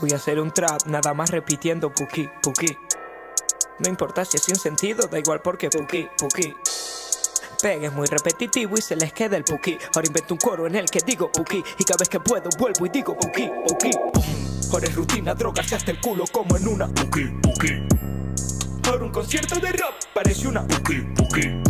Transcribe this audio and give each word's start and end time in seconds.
Voy 0.00 0.12
a 0.12 0.16
hacer 0.16 0.40
un 0.40 0.50
trap, 0.50 0.86
nada 0.86 1.12
más 1.12 1.30
repitiendo 1.30 1.92
puki, 1.92 2.26
puki. 2.42 2.74
No 3.80 3.88
importa 3.88 4.24
si 4.24 4.38
es 4.38 4.42
sin 4.42 4.56
sentido, 4.56 5.06
da 5.06 5.18
igual 5.18 5.42
porque 5.42 5.68
puki, 5.68 6.08
puki. 6.18 6.54
Pega 7.60 7.88
es 7.88 7.92
muy 7.92 8.06
repetitivo 8.06 8.76
y 8.78 8.80
se 8.80 8.96
les 8.96 9.12
queda 9.12 9.36
el 9.36 9.44
puki. 9.44 9.76
Ahora 9.94 10.06
invento 10.06 10.32
un 10.32 10.38
coro 10.38 10.66
en 10.66 10.76
el 10.76 10.86
que 10.86 11.00
digo 11.04 11.30
puki. 11.30 11.62
Y 11.78 11.84
cada 11.84 11.98
vez 11.98 12.08
que 12.08 12.18
puedo 12.18 12.48
vuelvo 12.58 12.86
y 12.86 12.88
digo 12.88 13.14
puki, 13.14 13.50
puki. 13.68 13.90
Ahora 14.72 14.86
es 14.86 14.94
rutina, 14.94 15.34
drogas 15.34 15.70
hasta 15.70 15.90
el 15.90 16.00
culo 16.00 16.24
como 16.32 16.56
en 16.56 16.66
una 16.66 16.88
puki, 16.88 17.24
puki. 17.42 17.86
Ahora 18.88 19.04
un 19.04 19.12
concierto 19.12 19.60
de 19.60 19.72
rap 19.72 19.92
parece 20.14 20.48
una 20.48 20.66
puki, 20.66 21.00
puki. 21.14 21.62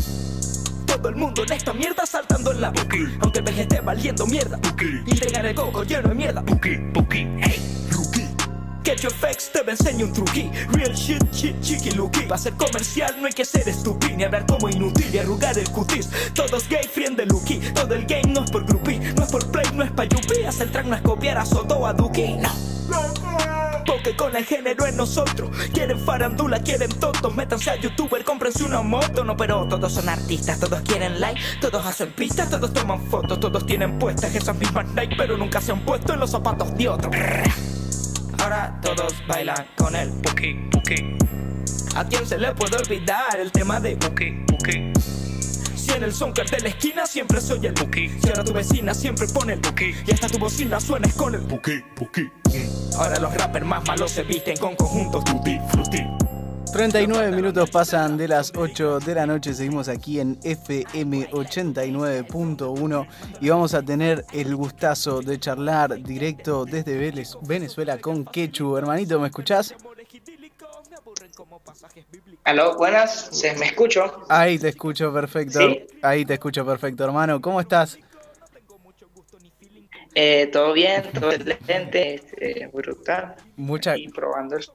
Todo 0.86 1.08
el 1.08 1.16
mundo 1.16 1.42
en 1.42 1.52
esta 1.52 1.72
mierda 1.72 2.06
saltando 2.06 2.52
en 2.52 2.60
la 2.60 2.72
puki. 2.72 3.06
Aunque 3.22 3.40
el 3.40 3.80
valiendo 3.82 4.24
mierda 4.26 4.56
puki. 4.58 5.02
Y 5.06 5.18
tengan 5.18 5.46
el 5.46 5.54
coco 5.56 5.82
lleno 5.82 6.10
de 6.10 6.14
mierda 6.14 6.44
puki, 6.44 6.76
puki. 6.94 7.28
Hey, 7.40 7.88
your 8.98 9.12
facts, 9.12 9.50
te 9.52 9.60
enseño 9.70 10.06
un 10.06 10.12
truqui 10.12 10.50
Real 10.72 10.94
shit, 10.94 11.22
shit, 11.32 11.60
chiqui, 11.60 11.90
lucky 11.92 12.22
Para 12.22 12.38
ser 12.38 12.54
comercial 12.54 13.14
no 13.20 13.26
hay 13.26 13.32
que 13.32 13.44
ser 13.44 13.68
estúpido 13.68 14.16
Ni 14.16 14.24
hablar 14.24 14.46
como 14.46 14.68
inútil 14.68 15.06
y 15.12 15.18
arrugar 15.18 15.58
el 15.58 15.70
cutis. 15.70 16.08
Todos 16.34 16.68
gay, 16.68 16.88
friend 16.92 17.16
de 17.16 17.26
Lucky 17.26 17.60
Todo 17.74 17.94
el 17.94 18.06
game 18.06 18.32
no 18.32 18.44
es 18.44 18.50
por 18.50 18.64
groupie 18.64 18.98
No 19.14 19.24
es 19.24 19.30
por 19.30 19.50
play, 19.50 19.66
no 19.74 19.84
es 19.84 19.90
pa' 19.92 20.04
yupi. 20.04 20.44
Hacer 20.44 20.70
track 20.72 20.86
no 20.86 20.96
es 20.96 21.02
copiar 21.02 21.38
a 21.38 21.44
Soto 21.44 21.86
a 21.86 21.92
Duki. 21.92 22.36
No. 22.36 22.50
Porque 23.86 24.16
con 24.16 24.34
el 24.36 24.44
género 24.44 24.86
en 24.86 24.96
nosotros 24.96 25.50
Quieren 25.72 25.98
farandula, 25.98 26.60
quieren 26.60 26.90
tontos 26.90 27.34
Métanse 27.34 27.70
a 27.70 27.76
youtuber, 27.76 28.24
cómprense 28.24 28.64
una 28.64 28.82
moto. 28.82 29.24
No, 29.24 29.36
pero 29.36 29.66
todos 29.68 29.92
son 29.92 30.08
artistas, 30.08 30.58
todos 30.58 30.80
quieren 30.82 31.20
like 31.20 31.40
Todos 31.60 31.84
hacen 31.84 32.12
pistas, 32.12 32.50
todos 32.50 32.72
toman 32.72 33.06
fotos 33.06 33.38
Todos 33.38 33.64
tienen 33.66 33.98
puestas 33.98 34.34
esas 34.34 34.56
mismas 34.56 34.86
Nike 34.94 35.14
Pero 35.16 35.36
nunca 35.36 35.60
se 35.60 35.72
han 35.72 35.84
puesto 35.84 36.14
en 36.14 36.20
los 36.20 36.30
zapatos 36.30 36.76
de 36.76 36.88
otro 36.88 37.10
Todos 38.82 39.14
bailan 39.26 39.66
con 39.76 39.94
el 39.96 40.10
puki, 40.20 40.54
puki 40.70 41.16
¿A 41.96 42.04
quién 42.04 42.26
se 42.26 42.38
le 42.38 42.54
puede 42.54 42.76
olvidar 42.76 43.38
el 43.38 43.50
tema 43.50 43.80
de 43.80 43.96
puki, 43.96 44.44
puki? 44.46 44.92
Si 45.74 45.90
en 45.92 46.04
el 46.04 46.12
soundcard 46.12 46.50
de 46.50 46.60
la 46.60 46.68
esquina 46.68 47.06
siempre 47.06 47.40
soy 47.40 47.66
el 47.66 47.74
puki 47.74 48.08
Si 48.08 48.28
ahora 48.28 48.44
tu 48.44 48.52
vecina 48.52 48.92
siempre 48.94 49.26
pone 49.28 49.54
el 49.54 49.60
puki 49.60 49.94
Y 50.06 50.12
hasta 50.12 50.28
tu 50.28 50.38
bocina 50.38 50.78
suena 50.78 51.08
con 51.16 51.34
el 51.34 51.42
puki, 51.42 51.80
puki 51.94 52.30
Ahora 52.98 53.18
los 53.18 53.34
rappers 53.34 53.66
más 53.66 53.86
malos 53.86 54.10
se 54.10 54.22
visten 54.24 54.56
con 54.58 54.76
conjuntos 54.76 55.24
tutti, 55.24 55.58
frutti 55.70 56.29
39 56.72 57.34
minutos 57.34 57.68
pasan 57.70 58.16
de 58.16 58.28
las 58.28 58.52
8 58.54 59.00
de 59.00 59.14
la 59.14 59.26
noche, 59.26 59.52
seguimos 59.54 59.88
aquí 59.88 60.20
en 60.20 60.38
FM 60.42 61.30
89.1 61.30 63.06
y 63.40 63.48
vamos 63.48 63.74
a 63.74 63.82
tener 63.82 64.24
el 64.32 64.54
gustazo 64.54 65.20
de 65.20 65.38
charlar 65.40 66.00
directo 66.02 66.64
desde 66.64 67.12
Venezuela 67.42 67.98
con 67.98 68.24
Quechu. 68.24 68.76
Hermanito, 68.76 69.18
¿me 69.18 69.26
escuchás? 69.26 69.74
Aló, 72.44 72.76
buenas, 72.76 73.28
¿se 73.32 73.54
me 73.56 73.66
escucho? 73.66 74.24
Ahí 74.28 74.58
te 74.58 74.68
escucho 74.68 75.12
perfecto. 75.12 75.60
Ahí 76.02 76.24
te 76.24 76.34
escucho 76.34 76.64
perfecto, 76.64 77.04
hermano. 77.04 77.40
¿Cómo 77.40 77.60
estás? 77.60 77.98
Eh, 80.14 80.48
todo 80.52 80.72
bien, 80.72 81.04
todo 81.12 81.32
excelente, 81.32 82.14
este, 82.14 82.68
brutal. 82.72 83.36
Mucha... 83.56 83.96
Y 83.96 84.08
probando 84.08 84.56
eso. 84.56 84.72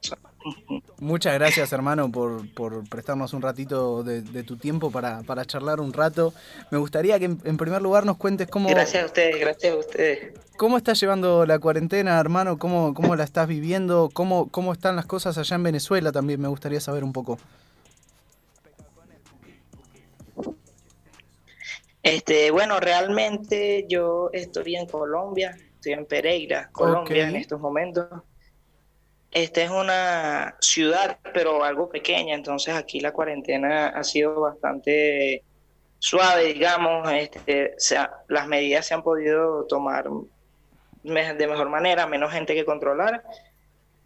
Muchas 0.99 1.33
gracias, 1.33 1.73
hermano, 1.73 2.11
por, 2.11 2.53
por 2.53 2.87
prestarnos 2.87 3.33
un 3.33 3.41
ratito 3.41 4.03
de, 4.03 4.21
tu 4.43 4.57
tiempo 4.57 4.91
para, 4.91 5.23
para, 5.23 5.45
charlar 5.45 5.79
un 5.79 5.91
rato. 5.91 6.33
Me 6.71 6.77
gustaría 6.77 7.17
que, 7.19 7.25
en, 7.25 7.57
primer 7.57 7.81
lugar, 7.81 8.05
nos 8.05 8.17
cuentes 8.17 8.47
cómo. 8.47 8.69
Gracias 8.69 9.03
a 9.03 9.05
ustedes, 9.07 9.39
gracias 9.39 9.73
a 9.73 9.77
ustedes. 9.77 10.33
¿Cómo 10.57 10.77
estás 10.77 10.99
llevando 10.99 11.45
la 11.45 11.59
cuarentena, 11.59 12.19
hermano? 12.19 12.57
¿Cómo, 12.57 12.93
cómo 12.93 13.15
la 13.15 13.23
estás 13.23 13.47
viviendo? 13.47 14.09
¿Cómo, 14.13 14.49
¿Cómo 14.49 14.71
están 14.71 14.95
las 14.95 15.05
cosas 15.05 15.37
allá 15.37 15.55
en 15.55 15.63
Venezuela? 15.63 16.11
También 16.11 16.39
me 16.39 16.47
gustaría 16.47 16.79
saber 16.79 17.03
un 17.03 17.11
poco. 17.11 17.39
Este, 22.03 22.51
bueno, 22.51 22.79
realmente 22.79 23.87
yo 23.89 24.29
estoy 24.31 24.75
en 24.75 24.85
Colombia, 24.85 25.57
estoy 25.75 25.93
en 25.93 26.05
Pereira, 26.05 26.69
Colombia 26.71 27.27
en 27.27 27.35
estos 27.35 27.59
momentos. 27.59 28.07
Esta 29.35 29.63
es 29.63 29.69
una 29.69 30.55
ciudad, 30.61 31.19
pero 31.33 31.61
algo 31.65 31.89
pequeña, 31.89 32.35
entonces 32.35 32.73
aquí 32.73 33.01
la 33.01 33.11
cuarentena 33.11 33.89
ha 33.89 34.01
sido 34.05 34.39
bastante 34.39 35.43
suave, 35.99 36.53
digamos, 36.53 37.11
este, 37.11 37.75
las 38.29 38.47
medidas 38.47 38.85
se 38.85 38.93
han 38.93 39.03
podido 39.03 39.65
tomar 39.65 40.05
de 41.03 41.47
mejor 41.47 41.67
manera, 41.67 42.07
menos 42.07 42.31
gente 42.31 42.55
que 42.55 42.63
controlar, 42.63 43.23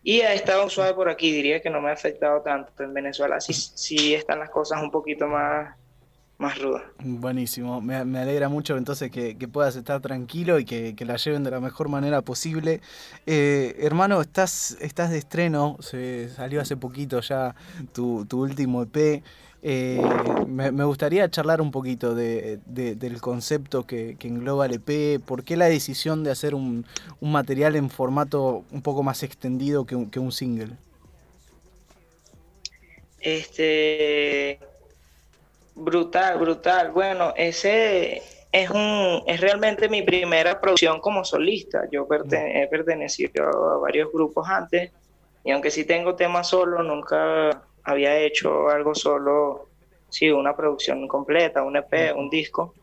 y 0.02 0.22
ha 0.22 0.34
estado 0.34 0.68
suave 0.68 0.96
por 0.96 1.10
aquí, 1.10 1.32
diría 1.32 1.62
que 1.62 1.70
no 1.70 1.80
me 1.80 1.92
ha 1.92 1.94
afectado 1.94 2.42
tanto. 2.42 2.82
En 2.82 2.92
Venezuela 2.92 3.40
sí, 3.40 3.54
sí 3.54 4.16
están 4.16 4.40
las 4.40 4.50
cosas 4.50 4.82
un 4.82 4.90
poquito 4.90 5.28
más 5.28 5.76
más 6.40 6.58
ruda. 6.58 6.82
Buenísimo, 7.04 7.82
me, 7.82 7.96
alegra 7.96 8.48
mucho 8.48 8.78
entonces 8.78 9.12
que, 9.12 9.36
puedas 9.52 9.76
estar 9.76 10.02
tranquilo 10.02 10.58
y 10.58 10.66
que, 10.66 10.96
la 11.06 11.18
lleven 11.18 11.44
de 11.44 11.52
la 11.52 11.60
mejor 11.60 11.90
manera 11.90 12.22
posible. 12.22 12.82
Eh, 13.26 13.76
hermano, 13.80 14.22
estás, 14.22 14.78
estás 14.80 15.12
de 15.12 15.18
estreno, 15.18 15.78
se 15.82 16.30
salió 16.30 16.62
hace 16.62 16.78
poquito 16.78 17.20
ya 17.20 17.56
tu, 17.94 18.26
último 18.32 18.84
EP. 18.84 19.22
Eh, 19.62 20.02
me, 20.48 20.84
gustaría 20.86 21.30
charlar 21.30 21.60
un 21.60 21.72
poquito 21.72 22.16
de, 22.16 22.60
del 22.66 23.20
concepto 23.20 23.86
que, 23.86 24.16
engloba 24.22 24.66
el 24.66 24.76
EP, 24.76 25.22
por 25.22 25.44
qué 25.44 25.58
la 25.58 25.66
decisión 25.66 26.24
de 26.24 26.32
hacer 26.32 26.56
un, 26.56 26.86
un 27.20 27.32
material 27.34 27.76
en 27.76 27.90
formato 27.90 28.64
un 28.72 28.82
poco 28.82 29.04
más 29.04 29.24
extendido 29.24 29.86
que 29.86 29.98
un, 29.98 30.10
que 30.10 30.20
un 30.20 30.32
single. 30.32 30.78
Este, 33.20 34.60
Brutal, 35.80 36.38
brutal. 36.38 36.92
Bueno, 36.92 37.34
ese 37.38 38.22
es 38.52 38.70
un 38.70 39.24
es 39.26 39.40
realmente 39.40 39.88
mi 39.88 40.02
primera 40.02 40.60
producción 40.60 41.00
como 41.00 41.24
solista. 41.24 41.88
Yo 41.90 42.06
he 42.12 42.68
pertenecido 42.68 43.46
a 43.46 43.78
varios 43.78 44.12
grupos 44.12 44.48
antes 44.50 44.92
y 45.46 45.52
aunque 45.52 45.72
sí 45.72 45.86
tengo 45.86 46.16
temas 46.16 46.50
solo, 46.50 46.84
nunca 46.84 47.64
había 47.84 48.18
hecho 48.20 48.68
algo 48.68 48.94
solo, 48.94 49.70
sí, 50.10 50.30
una 50.30 50.54
producción 50.54 51.08
completa, 51.08 51.64
un 51.64 51.78
EP, 51.78 52.14
un 52.14 52.30
disco. 52.30 52.74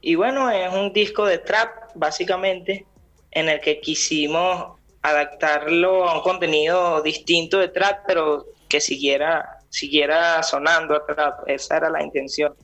Y 0.00 0.16
bueno, 0.16 0.50
es 0.50 0.72
un 0.74 0.92
disco 0.92 1.26
de 1.26 1.38
trap, 1.38 1.92
básicamente, 1.94 2.86
en 3.30 3.48
el 3.48 3.60
que 3.60 3.80
quisimos 3.80 4.78
adaptarlo 5.00 6.08
a 6.08 6.16
un 6.16 6.22
contenido 6.22 7.02
distinto 7.02 7.58
de 7.58 7.68
trap, 7.68 8.04
pero 8.04 8.46
que 8.68 8.80
siguiera 8.80 9.57
siguiera 9.68 10.42
sonando 10.42 10.96
atrás, 10.96 11.34
esa 11.46 11.76
era 11.76 11.90
la 11.90 12.02
intención. 12.02 12.54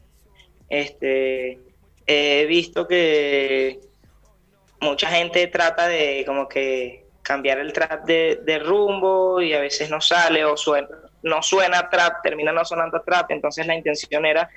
Este, 0.69 1.59
he 2.07 2.47
visto 2.47 2.87
que 2.87 3.81
mucha 4.81 5.09
gente 5.09 5.47
trata 5.47 5.89
de 5.89 6.25
como 6.27 6.49
que 6.49 7.05
cambiar 7.23 7.59
el 7.59 7.73
trap 7.73 8.05
de, 8.05 8.63
rumbo 8.65 9.41
y 9.41 9.55
a 9.55 9.61
veces 9.61 9.91
no 9.91 10.01
sale 10.01 10.45
o 10.45 10.57
suena, 10.57 10.89
no 11.23 11.43
suena 11.43 11.89
trap, 11.89 12.23
termina 12.23 12.53
no 12.53 12.65
sonando 12.65 13.01
trap, 13.01 13.31
entonces 13.31 13.67
la 13.67 13.75
intención 13.75 14.27
era 14.27 14.49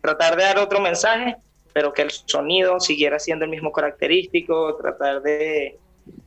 tratar 0.00 0.36
de 0.36 0.42
dar 0.42 0.58
otro 0.58 0.80
mensaje, 0.80 1.36
pero 1.72 1.92
que 1.92 2.02
el 2.02 2.10
sonido 2.10 2.80
siguiera 2.80 3.18
siendo 3.18 3.44
el 3.44 3.50
mismo 3.50 3.70
característico, 3.70 4.76
tratar 4.76 5.22
de, 5.22 5.78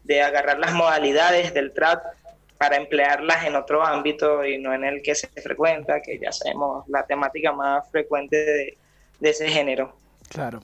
de 0.03 0.21
agarrar 0.21 0.57
las 0.59 0.73
modalidades 0.73 1.53
del 1.53 1.73
trap 1.73 2.01
para 2.59 2.75
emplearlas 2.75 3.45
en 3.45 3.55
otro 3.55 3.83
ámbito 3.85 4.45
y 4.45 4.57
no 4.57 4.73
en 4.73 4.83
el 4.83 5.01
que 5.01 5.15
se 5.15 5.27
frecuenta, 5.27 6.01
que 6.01 6.19
ya 6.19 6.33
sabemos 6.33 6.85
la 6.89 7.05
temática 7.05 7.53
más 7.53 7.89
frecuente 7.89 8.35
de, 8.35 9.29
ese 9.29 9.47
género. 9.47 9.95
Claro, 10.27 10.59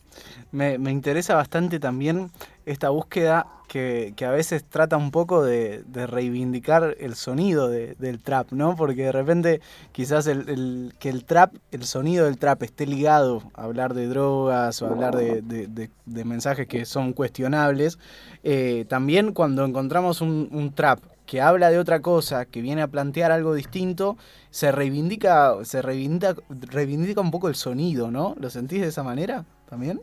me, 0.51 0.75
interesa 0.92 1.36
bastante 1.36 1.80
también 1.80 2.31
esta 2.65 2.89
búsqueda 2.89 3.47
que, 3.69 4.13
a 4.25 4.30
veces 4.30 4.65
trata 4.65 4.97
un 4.97 5.09
poco 5.09 5.42
de, 5.42 5.83
reivindicar 5.94 6.97
el 7.00 7.15
sonido 7.15 7.69
del 7.69 8.19
trap, 8.19 8.51
¿no? 8.51 8.75
Porque 8.75 9.03
de 9.03 9.12
repente 9.13 9.62
quizás 9.94 10.27
el, 10.27 10.94
que 11.00 11.07
el 11.07 11.24
trap, 11.24 11.56
el 11.71 11.86
sonido 11.86 12.25
del 12.25 12.38
trap 12.38 12.62
esté 12.63 12.86
ligado 12.88 13.42
a 13.53 13.63
hablar 13.63 13.94
de 13.94 14.07
drogas 14.07 14.81
o 14.81 14.88
a 14.88 14.89
hablar 14.89 15.15
de, 15.15 15.89
mensajes 16.25 16.68
que 16.68 16.83
son 16.83 17.13
cuestionables, 17.13 17.97
eh, 18.44 18.83
también 18.89 19.31
cuando 19.31 19.63
encontramos 19.63 20.19
un, 20.19 20.50
un 20.51 20.75
trap 20.75 21.00
que 21.25 21.42
habla 21.42 21.72
de 21.72 21.80
otra 21.80 22.01
cosa, 22.01 22.45
que 22.45 22.62
viene 22.62 22.81
a 22.81 22.88
plantear 22.88 23.31
algo 23.31 23.54
distinto, 23.54 24.18
se 24.50 24.72
reivindica, 24.72 25.56
se 25.63 25.81
reivindica, 25.81 26.36
reivindica 26.50 27.22
un 27.22 27.31
poco 27.31 27.48
el 27.48 27.56
sonido, 27.56 28.12
¿no? 28.12 28.36
¿Lo 28.39 28.50
sentís 28.50 28.81
de 28.81 28.88
esa 28.88 29.04
manera 29.04 29.45
también? 29.69 30.01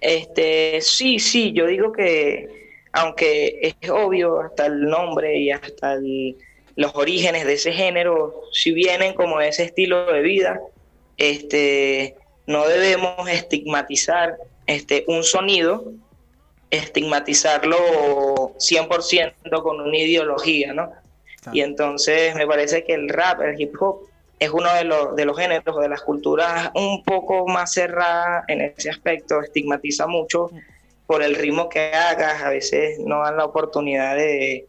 Este, 0.00 0.80
sí, 0.80 1.18
sí, 1.18 1.52
yo 1.52 1.66
digo 1.66 1.92
que 1.92 2.60
aunque 2.92 3.74
es 3.80 3.90
obvio 3.90 4.40
hasta 4.40 4.66
el 4.66 4.82
nombre 4.82 5.38
y 5.38 5.50
hasta 5.50 5.96
los 6.76 6.94
orígenes 6.94 7.46
de 7.46 7.54
ese 7.54 7.72
género, 7.72 8.42
si 8.52 8.72
vienen 8.72 9.14
como 9.14 9.40
ese 9.40 9.64
estilo 9.64 10.12
de 10.12 10.20
vida, 10.22 10.60
este, 11.16 12.16
no 12.46 12.66
debemos 12.66 13.28
estigmatizar 13.28 14.36
este, 14.66 15.04
un 15.06 15.22
sonido 15.22 15.92
estigmatizarlo 16.70 17.76
100% 18.56 19.62
con 19.62 19.80
una 19.80 19.96
ideología, 19.96 20.72
¿no? 20.72 20.92
Y 21.52 21.62
entonces 21.62 22.34
me 22.34 22.46
parece 22.46 22.84
que 22.84 22.94
el 22.94 23.08
rap, 23.08 23.40
el 23.40 23.60
hip 23.60 23.74
hop, 23.80 24.06
es 24.38 24.50
uno 24.50 24.72
de 24.74 24.84
los, 24.84 25.16
de 25.16 25.24
los 25.24 25.36
géneros 25.36 25.76
o 25.76 25.80
de 25.80 25.88
las 25.88 26.02
culturas 26.02 26.70
un 26.74 27.02
poco 27.04 27.46
más 27.46 27.72
cerrada 27.72 28.44
en 28.48 28.60
ese 28.62 28.90
aspecto, 28.90 29.40
estigmatiza 29.40 30.06
mucho 30.06 30.50
por 31.06 31.22
el 31.22 31.34
ritmo 31.34 31.68
que 31.68 31.92
hagas, 31.92 32.42
a 32.42 32.50
veces 32.50 32.98
no 33.00 33.22
dan 33.22 33.36
la 33.36 33.44
oportunidad 33.44 34.16
de, 34.16 34.66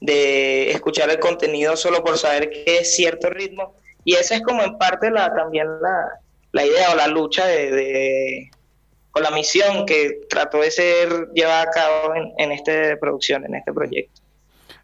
de 0.00 0.72
escuchar 0.72 1.08
el 1.10 1.20
contenido 1.20 1.76
solo 1.76 2.02
por 2.02 2.18
saber 2.18 2.50
que 2.50 2.78
es 2.78 2.96
cierto 2.96 3.30
ritmo. 3.30 3.74
Y 4.04 4.14
esa 4.16 4.34
es 4.34 4.42
como 4.42 4.62
en 4.62 4.76
parte 4.76 5.10
la, 5.10 5.32
también 5.32 5.68
la, 5.80 6.20
la 6.50 6.66
idea 6.66 6.90
o 6.90 6.96
la 6.96 7.06
lucha 7.06 7.46
de, 7.46 8.50
o 9.14 9.20
la 9.20 9.30
misión 9.30 9.84
que 9.86 10.20
trató 10.28 10.60
de 10.60 10.70
ser 10.70 11.28
llevada 11.34 11.62
a 11.62 11.70
cabo 11.70 12.14
en, 12.14 12.32
en 12.38 12.52
esta 12.52 12.96
producción, 12.98 13.44
en 13.44 13.56
este 13.56 13.72
proyecto. 13.72 14.21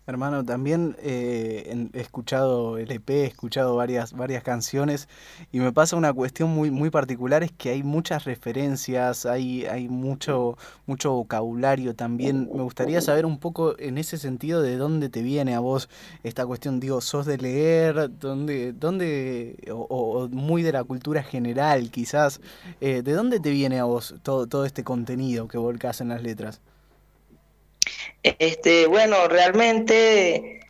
Hermano, 0.09 0.43
también 0.43 0.97
eh, 1.03 1.91
he 1.93 2.01
escuchado 2.01 2.79
el 2.79 2.91
EP, 2.91 3.11
he 3.11 3.27
escuchado 3.27 3.77
varias, 3.77 4.15
varias 4.15 4.43
canciones 4.43 5.07
y 5.53 5.61
me 5.61 5.71
pasa 5.71 5.97
una 5.97 6.15
cuestión 6.15 6.49
muy, 6.49 6.71
muy 6.71 6.89
particular, 6.89 7.43
es 7.43 7.53
que 7.53 7.69
hay 7.69 7.83
muchas 7.83 8.25
referencias, 8.25 9.27
hay, 9.27 9.67
hay 9.67 9.91
mucho, 9.91 10.57
mucho 10.87 11.13
vocabulario 11.13 11.95
también. 11.95 12.49
Me 12.51 12.63
gustaría 12.63 13.03
saber 13.03 13.27
un 13.27 13.39
poco 13.39 13.79
en 13.79 13.99
ese 13.99 14.17
sentido 14.17 14.63
de 14.63 14.79
dónde 14.79 15.11
te 15.11 15.21
viene 15.21 15.55
a 15.55 15.61
vos 15.61 15.91
esta 16.23 16.47
cuestión, 16.47 16.81
digo, 16.81 17.03
sos 17.03 17.27
de 17.27 17.37
leer, 17.37 18.11
dónde, 18.19 18.73
dónde 18.73 19.59
o, 19.71 20.27
muy 20.33 20.63
de 20.63 20.73
la 20.73 20.85
cultura 20.85 21.23
general 21.23 21.91
quizás, 21.91 22.41
eh, 22.81 23.03
¿de 23.03 23.13
dónde 23.13 23.41
te 23.41 23.51
viene 23.51 23.79
a 23.79 23.85
vos 23.85 24.15
todo, 24.23 24.47
todo 24.47 24.65
este 24.65 24.85
contenido 24.85 25.49
que 25.49 25.59
volcás 25.59 26.01
en 26.01 26.09
las 26.09 26.23
letras? 26.23 26.63
Este, 28.23 28.87
bueno, 28.87 29.29
realmente 29.29 30.61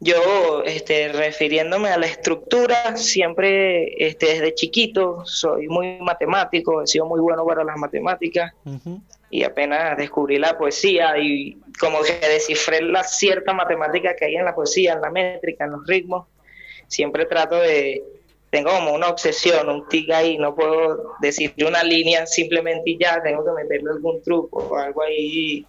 yo, 0.00 0.62
este, 0.64 1.12
refiriéndome 1.12 1.90
a 1.90 1.98
la 1.98 2.06
estructura, 2.06 2.96
siempre 2.96 4.02
este, 4.02 4.26
desde 4.26 4.54
chiquito 4.54 5.24
soy 5.26 5.68
muy 5.68 5.98
matemático, 6.00 6.82
he 6.82 6.86
sido 6.86 7.04
muy 7.04 7.20
bueno 7.20 7.44
para 7.44 7.64
las 7.64 7.76
matemáticas 7.76 8.54
y 9.28 9.44
apenas 9.44 9.98
descubrí 9.98 10.38
la 10.38 10.56
poesía 10.56 11.18
y 11.18 11.58
como 11.78 12.00
que 12.00 12.18
descifré 12.26 12.80
la 12.80 13.04
cierta 13.04 13.52
matemática 13.52 14.16
que 14.16 14.24
hay 14.24 14.36
en 14.36 14.46
la 14.46 14.54
poesía, 14.54 14.94
en 14.94 15.02
la 15.02 15.10
métrica, 15.10 15.66
en 15.66 15.72
los 15.72 15.86
ritmos, 15.86 16.26
siempre 16.88 17.26
trato 17.26 17.56
de, 17.56 18.02
tengo 18.48 18.70
como 18.70 18.94
una 18.94 19.08
obsesión, 19.08 19.68
un 19.68 19.86
tic 19.88 20.10
ahí, 20.12 20.38
no 20.38 20.54
puedo 20.54 21.12
decir 21.20 21.52
una 21.66 21.84
línea 21.84 22.26
simplemente 22.26 22.90
y 22.90 22.98
ya, 22.98 23.22
tengo 23.22 23.44
que 23.44 23.62
meterle 23.62 23.90
algún 23.90 24.22
truco 24.22 24.66
o 24.70 24.76
algo 24.76 25.02
ahí 25.02 25.66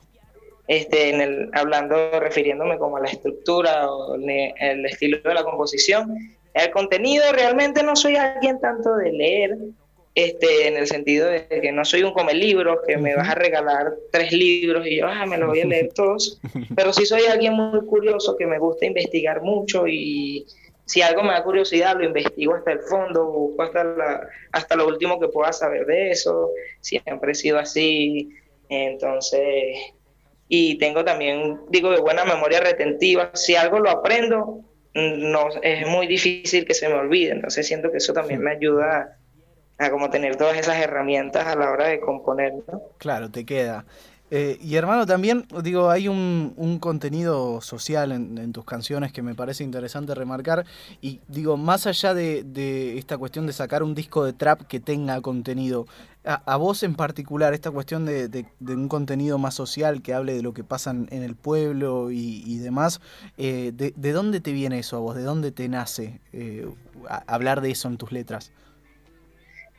este, 0.71 1.09
en 1.09 1.19
el, 1.19 1.49
hablando, 1.51 2.17
refiriéndome 2.21 2.77
como 2.77 2.95
a 2.95 3.01
la 3.01 3.09
estructura 3.09 3.91
o 3.91 4.15
el 4.15 4.85
estilo 4.85 5.19
de 5.19 5.33
la 5.33 5.43
composición. 5.43 6.15
El 6.53 6.71
contenido 6.71 7.25
realmente 7.33 7.83
no 7.83 7.93
soy 7.97 8.15
alguien 8.15 8.57
tanto 8.61 8.95
de 8.95 9.11
leer, 9.11 9.57
este, 10.15 10.69
en 10.69 10.77
el 10.77 10.87
sentido 10.87 11.27
de 11.27 11.45
que 11.45 11.73
no 11.73 11.83
soy 11.83 12.03
un 12.03 12.13
come 12.13 12.33
libros, 12.33 12.79
que 12.87 12.95
me 12.95 13.17
vas 13.17 13.27
a 13.27 13.35
regalar 13.35 13.95
tres 14.13 14.31
libros 14.31 14.87
y 14.87 14.99
yo 14.99 15.07
ah, 15.07 15.25
me 15.25 15.37
los 15.37 15.49
voy 15.49 15.59
a 15.59 15.65
leer 15.65 15.89
todos, 15.95 16.39
pero 16.73 16.93
sí 16.93 17.05
soy 17.05 17.23
alguien 17.23 17.53
muy 17.53 17.85
curioso 17.85 18.37
que 18.37 18.47
me 18.47 18.57
gusta 18.57 18.85
investigar 18.85 19.41
mucho 19.41 19.85
y 19.87 20.45
si 20.85 21.01
algo 21.01 21.21
me 21.21 21.33
da 21.33 21.43
curiosidad 21.43 21.97
lo 21.97 22.05
investigo 22.05 22.55
hasta 22.55 22.71
el 22.71 22.79
fondo, 22.79 23.25
busco 23.25 23.63
hasta, 23.63 23.83
la, 23.83 24.25
hasta 24.53 24.77
lo 24.77 24.87
último 24.87 25.19
que 25.19 25.27
pueda 25.27 25.51
saber 25.51 25.85
de 25.85 26.11
eso, 26.11 26.49
siempre 26.79 27.33
he 27.33 27.35
sido 27.35 27.59
así, 27.59 28.29
entonces 28.69 29.93
y 30.53 30.77
tengo 30.77 31.05
también, 31.05 31.61
digo, 31.69 31.91
de 31.91 32.01
buena 32.01 32.25
memoria 32.25 32.59
retentiva. 32.59 33.31
Si 33.33 33.55
algo 33.55 33.79
lo 33.79 33.89
aprendo, 33.89 34.65
no, 34.93 35.47
es 35.63 35.87
muy 35.87 36.07
difícil 36.07 36.65
que 36.65 36.73
se 36.73 36.89
me 36.89 36.95
olvide. 36.95 37.31
Entonces 37.31 37.65
siento 37.65 37.89
que 37.89 37.99
eso 37.99 38.11
también 38.11 38.41
me 38.41 38.51
ayuda 38.51 39.17
a, 39.77 39.89
como 39.89 40.09
tener 40.09 40.35
todas 40.35 40.57
esas 40.57 40.75
herramientas 40.75 41.47
a 41.47 41.55
la 41.55 41.71
hora 41.71 41.87
de 41.87 42.01
componer. 42.01 42.51
Claro, 42.97 43.31
te 43.31 43.45
queda. 43.45 43.85
Eh, 44.33 44.57
y 44.61 44.75
hermano, 44.75 45.05
también 45.05 45.45
digo, 45.61 45.89
hay 45.89 46.07
un, 46.07 46.53
un 46.55 46.79
contenido 46.79 47.59
social 47.59 48.13
en, 48.13 48.53
tus 48.53 48.63
canciones 48.63 49.11
que 49.11 49.21
me 49.21 49.35
parece 49.35 49.65
interesante 49.65 50.15
remarcar. 50.15 50.65
Y 51.01 51.19
digo, 51.27 51.57
más 51.57 51.85
allá 51.85 52.13
de, 52.13 52.43
de, 52.43 52.97
esta 52.97 53.17
cuestión 53.17 53.45
de 53.45 53.51
sacar 53.51 53.83
un 53.83 53.93
disco 53.93 54.23
de 54.23 54.31
trap 54.31 54.61
que 54.61 54.79
tenga 54.79 55.19
contenido, 55.19 55.85
a, 56.23 56.55
vos 56.55 56.83
en 56.83 56.95
particular, 56.95 57.53
esta 57.53 57.71
cuestión 57.71 58.05
de, 58.05 58.29
de, 58.29 58.45
un 58.69 58.87
contenido 58.87 59.37
más 59.37 59.55
social 59.55 60.01
que 60.01 60.13
hable 60.13 60.33
de 60.35 60.43
lo 60.43 60.53
que 60.53 60.63
pasa 60.63 60.91
en, 60.91 61.07
el 61.11 61.35
pueblo 61.35 62.11
y, 62.11 62.57
demás, 62.59 63.01
eh, 63.37 63.71
de, 63.75 63.93
de, 63.97 64.11
dónde 64.11 64.39
te 64.39 64.53
viene 64.53 64.79
eso 64.79 64.97
a 64.97 64.99
vos? 64.99 65.15
¿De 65.15 65.23
dónde 65.23 65.51
te 65.51 65.67
nace 65.67 66.21
eh, 66.31 66.67
hablar 67.27 67.59
de 67.61 67.71
eso 67.71 67.87
en 67.87 67.97
tus 67.97 68.11
letras? 68.11 68.51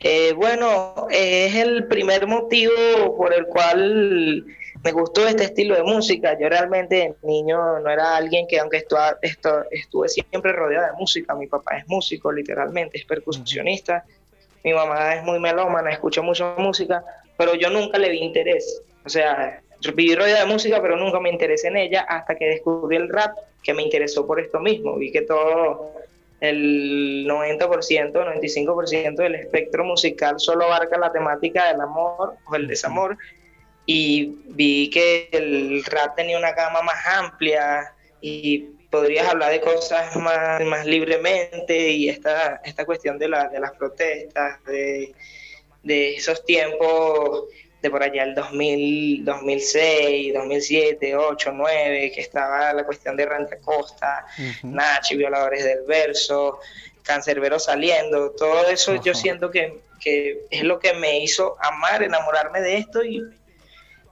Eh, 0.04 0.32
bueno, 0.32 1.06
es 1.10 1.54
el 1.54 1.86
primer 1.86 2.26
motivo 2.26 3.16
por 3.16 3.32
el 3.32 3.46
cual 3.46 4.44
me 4.82 4.90
gustó 4.90 5.26
este 5.28 5.44
estilo 5.44 5.76
de 5.76 5.84
música. 5.84 6.36
Yo 6.38 6.48
realmente 6.48 7.14
niño 7.22 7.78
no 7.78 7.88
era 7.88 8.16
alguien 8.16 8.46
que, 8.48 8.58
aunque 8.58 8.78
estu 8.78 8.96
estuve 9.70 10.08
siempre 10.08 10.52
rodeado 10.52 10.86
de 10.86 10.92
música, 10.98 11.34
mi 11.36 11.46
papá 11.46 11.78
es 11.78 11.86
músico, 11.86 12.32
literalmente, 12.32 12.98
es 12.98 13.04
percusionista, 13.04 14.04
mi 14.64 14.72
mamá 14.72 15.14
es 15.14 15.22
muy 15.22 15.38
melómana, 15.38 15.90
escucha 15.90 16.20
mucha 16.20 16.54
música, 16.58 17.04
pero 17.36 17.54
yo 17.54 17.70
nunca 17.70 17.96
le 17.98 18.10
vi 18.10 18.18
interés. 18.18 18.82
O 19.04 19.08
sea, 19.08 19.60
viví 19.94 20.16
rodeado 20.16 20.46
de 20.46 20.52
música, 20.52 20.82
pero 20.82 20.96
nunca 20.96 21.20
me 21.20 21.30
interesé 21.30 21.68
en 21.68 21.76
ella 21.76 22.00
hasta 22.08 22.34
que 22.34 22.46
descubrí 22.46 22.96
el 22.96 23.08
rap, 23.08 23.36
que 23.62 23.72
me 23.72 23.82
interesó 23.82 24.26
por 24.26 24.40
esto 24.40 24.58
mismo. 24.58 24.96
Vi 24.96 25.12
que 25.12 25.22
todo 25.22 25.92
el 26.42 27.24
90%, 27.28 28.12
95% 28.12 29.14
del 29.14 29.36
espectro 29.36 29.84
musical 29.84 30.40
solo 30.40 30.64
abarca 30.64 30.98
la 30.98 31.12
temática 31.12 31.68
del 31.68 31.80
amor 31.80 32.34
o 32.44 32.56
el 32.56 32.66
desamor. 32.66 33.16
Y 33.86 34.38
vi 34.48 34.90
que 34.90 35.28
el 35.30 35.84
rap 35.84 36.16
tenía 36.16 36.36
una 36.36 36.50
gama 36.50 36.82
más 36.82 37.06
amplia 37.06 37.94
y 38.20 38.58
podrías 38.90 39.28
hablar 39.28 39.52
de 39.52 39.60
cosas 39.60 40.16
más, 40.16 40.60
más 40.64 40.84
libremente 40.84 41.90
y 41.90 42.08
esta, 42.08 42.60
esta 42.64 42.84
cuestión 42.84 43.20
de, 43.20 43.28
la, 43.28 43.48
de 43.48 43.60
las 43.60 43.72
protestas, 43.72 44.62
de, 44.64 45.14
de 45.84 46.16
esos 46.16 46.44
tiempos 46.44 47.44
de 47.82 47.90
por 47.90 48.02
allá 48.02 48.22
el 48.22 48.34
2000, 48.34 49.24
2006, 49.24 50.34
2007, 50.34 51.16
8, 51.16 51.52
9, 51.52 52.12
que 52.14 52.20
estaba 52.20 52.72
la 52.72 52.84
cuestión 52.84 53.16
de 53.16 53.26
Randy 53.26 53.54
Acosta, 53.54 54.24
Nachi, 54.62 55.16
Violadores 55.16 55.64
del 55.64 55.82
Verso, 55.82 56.60
Cancerbero 57.02 57.58
saliendo, 57.58 58.30
todo 58.30 58.68
eso 58.68 59.02
yo 59.02 59.12
siento 59.12 59.50
que, 59.50 59.80
que, 60.00 60.44
es 60.50 60.62
lo 60.62 60.78
que 60.78 60.94
me 60.94 61.18
hizo 61.18 61.56
amar, 61.60 62.04
enamorarme 62.04 62.60
de 62.60 62.78
esto 62.78 63.04
y 63.04 63.20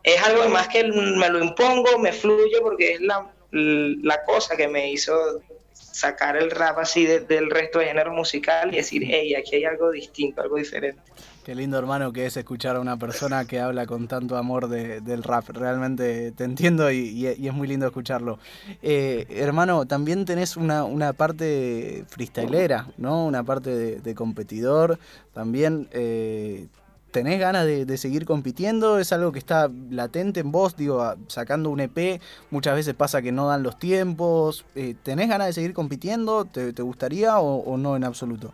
es 0.03 0.23
algo 0.25 0.49
más 0.49 0.67
que 0.67 0.83
me 0.83 1.29
lo 1.29 1.39
impongo, 1.43 1.97
me 2.01 2.13
fluye 2.13 2.61
porque 2.61 2.95
es 2.95 3.01
la, 3.01 3.31
la 3.53 4.25
cosa 4.25 4.57
que 4.57 4.67
me 4.67 4.91
hizo 4.91 5.41
sacar 5.73 6.37
el 6.37 6.51
rap 6.51 6.79
así 6.79 7.07
del 7.07 7.51
resto 7.51 7.79
de 7.79 7.87
género 7.87 8.13
musical 8.13 8.73
y 8.73 8.79
decir, 8.79 9.05
hey, 9.07 9.35
aquí 9.37 9.57
hay 9.57 9.65
algo 9.65 9.93
distinto, 9.93 10.41
algo 10.43 10.57
diferente. 10.57 11.03
Qué 11.45 11.55
lindo 11.55 11.79
hermano 11.79 12.13
que 12.13 12.27
es 12.27 12.37
escuchar 12.37 12.77
a 12.77 12.81
una 12.81 12.99
persona 12.99 13.47
que 13.47 13.61
habla 13.61 13.87
con 13.87 14.09
tanto 14.09 14.37
amor 14.37 14.69
del 14.69 15.23
rap. 15.23 15.49
Realmente 15.49 16.33
te 16.33 16.45
entiendo 16.45 16.91
y, 16.93 17.27
es 17.27 17.53
muy 17.55 17.67
lindo 17.67 17.87
escucharlo. 17.87 18.39
Eh, 18.83 19.27
hermano, 19.31 19.87
también 19.87 20.27
tenés 20.27 20.57
una, 20.57 20.85
una 20.85 21.13
parte 21.15 22.05
freestylera, 22.09 22.89
¿no? 22.99 23.25
Una 23.25 23.43
parte 23.43 24.01
de, 24.01 24.15
competidor. 24.15 24.99
También 25.33 25.89
eh, 25.93 26.69
¿Tenés 27.11 27.41
ganas 27.41 27.67
de, 27.67 27.97
seguir 27.97 28.25
compitiendo? 28.25 29.01
¿Es 29.01 29.13
algo 29.13 29.33
que 29.33 29.41
está 29.41 29.69
latente 29.91 30.41
en 30.41 30.53
vos? 30.53 30.77
Digo, 30.77 31.15
sacando 31.27 31.71
un 31.71 31.81
EP, 31.81 32.21
muchas 32.51 32.77
veces 32.77 32.95
pasa 32.95 33.21
que 33.21 33.33
no 33.33 33.49
dan 33.49 33.65
los 33.65 33.79
tiempos. 33.79 34.65
Eh, 34.77 34.95
¿Tenés 35.03 35.29
ganas 35.29 35.49
de 35.49 35.53
seguir 35.53 35.73
compitiendo? 35.73 36.45
¿Te, 36.45 36.71
gustaría 36.83 37.41
o, 37.41 37.77
no 37.77 37.97
en 37.97 38.05
absoluto? 38.05 38.53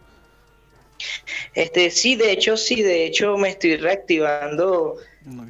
Este, 1.54 1.90
sí, 1.90 2.16
de 2.16 2.32
hecho, 2.32 2.56
sí, 2.56 2.82
de 2.82 3.04
hecho 3.04 3.36
me 3.36 3.50
estoy 3.50 3.76
reactivando 3.76 4.96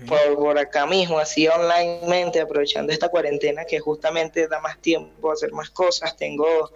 por, 0.09 0.59
acá 0.59 0.87
mismo, 0.87 1.19
así 1.19 1.47
onlinemente, 1.49 2.41
aprovechando 2.41 2.93
esta 2.93 3.09
cuarentena 3.09 3.65
que 3.65 3.79
justamente 3.79 4.49
da 4.49 4.61
más 4.61 4.81
tiempo 4.81 5.31
a 5.31 5.35
hacer 5.35 5.53
más 5.53 5.71
cosas. 5.71 6.17
Tengo, 6.17 6.73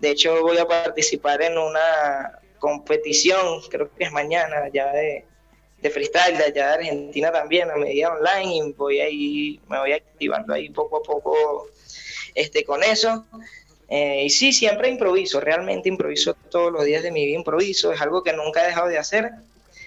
de 0.00 0.10
hecho, 0.10 0.42
voy 0.42 0.58
a 0.58 0.66
participar 0.66 1.42
en 1.42 1.58
una 1.58 2.40
competición, 2.58 3.60
creo 3.70 3.94
que 3.94 4.04
es 4.04 4.12
mañana, 4.12 4.68
ya 4.72 4.92
de, 4.92 5.26
de 5.80 5.90
freestyle 5.90 6.36
de 6.38 6.44
allá 6.44 6.68
de 6.68 6.74
Argentina 6.74 7.30
también, 7.30 7.70
a 7.70 7.76
medida 7.76 8.12
online, 8.12 8.56
y 8.56 8.72
voy 8.72 9.00
ahí, 9.00 9.60
me 9.68 9.78
voy 9.78 9.92
activando 9.92 10.54
ahí 10.54 10.70
poco 10.70 10.96
a 10.96 11.02
poco 11.02 11.68
este, 12.34 12.64
con 12.64 12.82
eso. 12.82 13.26
Eh, 13.96 14.24
y 14.24 14.30
sí, 14.30 14.52
siempre 14.52 14.88
improviso, 14.88 15.40
realmente 15.40 15.88
improviso 15.88 16.34
todos 16.50 16.72
los 16.72 16.84
días 16.84 17.04
de 17.04 17.12
mi 17.12 17.26
vida, 17.26 17.38
improviso, 17.38 17.92
es 17.92 18.00
algo 18.00 18.24
que 18.24 18.32
nunca 18.32 18.64
he 18.64 18.66
dejado 18.66 18.88
de 18.88 18.98
hacer. 18.98 19.30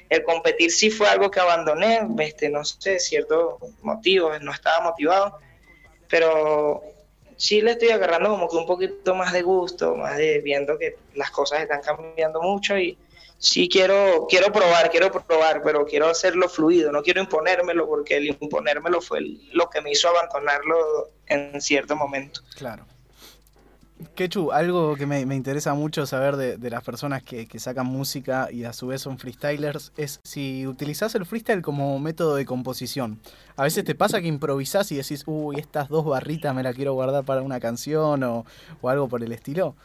el 0.10 0.24
competir 0.24 0.72
sí 0.72 0.90
fue 0.90 1.10
algo 1.10 1.30
que 1.30 1.42
abandoné, 1.42 2.08
este, 2.20 2.48
no 2.48 2.64
sé, 2.64 3.00
ciertos 3.02 3.56
motivos, 3.82 4.42
no 4.42 4.54
estaba 4.54 4.82
motivado, 4.82 5.38
pero 6.08 6.84
sí 7.36 7.60
le 7.62 7.72
estoy 7.72 7.90
agarrando 7.90 8.30
como 8.30 8.48
que 8.48 8.56
un 8.56 8.66
poquito 8.66 9.14
más 9.14 9.34
de 9.34 9.42
gusto, 9.42 9.96
más 9.96 10.16
de 10.16 10.40
viendo 10.40 10.78
que 10.78 10.96
las 11.16 11.30
cosas 11.30 11.60
están 11.60 11.82
cambiando 11.82 12.42
mucho 12.42 12.78
y 12.78 12.98
sí 13.38 13.68
quiero, 13.68 14.26
quiero 14.30 14.54
probar, 14.54 14.90
quiero 14.90 15.12
probar, 15.12 15.62
pero 15.62 15.86
quiero 15.86 16.08
hacerlo 16.08 16.48
fluido, 16.48 16.94
no 16.94 17.04
quiero 17.04 17.20
imponérmelo 17.20 17.86
porque 17.86 18.16
el 18.16 18.28
imponérmelo 18.28 19.02
fue 19.02 19.20
lo 19.52 19.70
que 19.70 19.82
me 19.82 19.92
hizo 19.92 20.08
abandonarlo 20.08 21.10
en 21.26 21.60
cierto 21.60 21.98
momento. 21.98 22.40
Claro. 22.56 22.86
Quechu, 24.16 24.52
algo 24.52 24.96
que 24.96 25.08
me, 25.08 25.22
interesa 25.22 25.74
mucho 25.74 26.06
saber 26.06 26.36
de, 26.36 26.70
las 26.70 26.84
personas 26.84 27.24
que, 27.24 27.48
sacan 27.58 27.88
música 27.88 28.48
y 28.52 28.64
a 28.64 28.74
su 28.74 28.88
vez 28.88 29.02
son 29.02 29.18
freestylers 29.18 29.92
es 29.98 30.20
si 30.24 30.68
utilizás 30.68 31.16
el 31.16 31.26
freestyle 31.26 31.64
como 31.64 32.00
método 32.00 32.36
de 32.36 32.46
composición. 32.46 33.20
A 33.56 33.64
veces 33.64 33.84
te 33.84 33.96
pasa 33.96 34.22
que 34.22 34.28
improvisás 34.28 34.92
y 34.92 34.98
decís, 34.98 35.24
uy, 35.26 35.58
estas 35.60 35.90
dos 35.90 36.06
barritas 36.06 36.54
me 36.54 36.62
las 36.62 36.76
quiero 36.76 36.94
guardar 36.94 37.24
para 37.24 37.42
una 37.42 37.60
canción 37.60 38.24
o, 38.24 38.46
algo 38.84 39.08
por 39.08 39.24
el 39.24 39.32
estilo. 39.32 39.76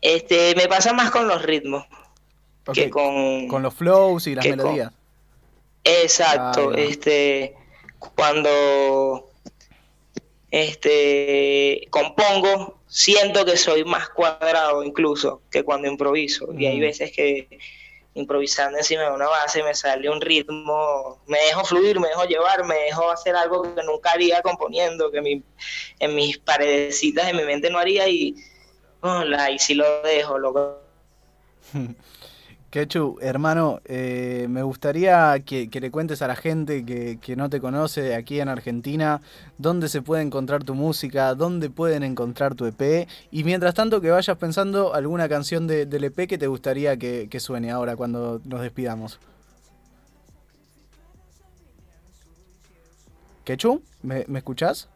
Este, 0.00 0.54
me 0.54 0.68
pasa 0.68 0.92
más 0.92 1.10
con 1.10 1.26
los 1.26 1.42
ritmos 1.42 1.84
que 2.72 2.88
con... 2.88 3.48
Con 3.48 3.62
los 3.62 3.74
flows 3.74 4.26
y 4.28 4.34
las 4.36 4.46
melodías. 4.46 4.92
Exacto, 5.82 6.72
este, 6.72 7.54
cuando 8.14 9.28
este, 10.54 11.88
compongo, 11.90 12.78
siento 12.86 13.44
que 13.44 13.56
soy 13.56 13.84
más 13.84 14.08
cuadrado 14.10 14.84
incluso 14.84 15.42
que 15.50 15.64
cuando 15.64 15.88
improviso. 15.88 16.46
Y 16.56 16.66
hay 16.66 16.78
veces 16.78 17.10
que 17.10 17.58
improvisando 18.14 18.78
encima 18.78 19.02
de 19.02 19.10
una 19.10 19.26
base 19.26 19.64
me 19.64 19.74
sale 19.74 20.08
un 20.08 20.20
ritmo, 20.20 21.20
me 21.26 21.40
dejo 21.40 21.64
fluir, 21.64 21.98
me 21.98 22.06
dejo 22.06 22.24
llevar, 22.26 22.64
me 22.64 22.76
dejo 22.76 23.10
hacer 23.10 23.34
algo 23.34 23.74
que 23.74 23.82
nunca 23.82 24.12
haría 24.12 24.42
componiendo, 24.42 25.10
que 25.10 25.42
en 25.98 26.14
mis 26.14 26.38
paredecitas 26.38 27.26
de 27.26 27.34
mi 27.34 27.42
mente 27.42 27.68
no 27.68 27.78
haría 27.78 28.08
y, 28.08 28.36
y 29.50 29.58
si 29.58 29.74
lo 29.74 30.02
dejo, 30.02 30.38
lo 30.38 30.78
Quechu, 32.74 33.18
hermano, 33.20 33.80
eh, 33.84 34.48
me 34.50 34.64
gustaría 34.64 35.38
que, 35.46 35.68
le 35.70 35.92
cuentes 35.92 36.22
a 36.22 36.26
la 36.26 36.34
gente 36.34 36.84
que, 36.84 37.36
no 37.36 37.48
te 37.48 37.60
conoce 37.60 38.16
aquí 38.16 38.40
en 38.40 38.48
Argentina 38.48 39.20
dónde 39.58 39.88
se 39.88 40.02
puede 40.02 40.22
encontrar 40.22 40.64
tu 40.64 40.74
música, 40.74 41.36
dónde 41.36 41.70
pueden 41.70 42.02
encontrar 42.02 42.56
tu 42.56 42.66
EP 42.66 43.06
y 43.30 43.44
mientras 43.44 43.74
tanto 43.74 44.00
que 44.00 44.10
vayas 44.10 44.36
pensando 44.38 44.92
alguna 44.92 45.28
canción 45.28 45.68
de, 45.68 45.86
del 45.86 46.02
EP 46.02 46.26
que 46.26 46.36
te 46.36 46.48
gustaría 46.48 46.96
que, 46.96 47.38
suene 47.38 47.70
ahora 47.70 47.94
cuando 47.94 48.40
nos 48.44 48.60
despidamos. 48.60 49.20
Quechu, 53.44 53.82
¿me, 54.02 54.24
¿me 54.26 54.40
escuchás? 54.40 54.88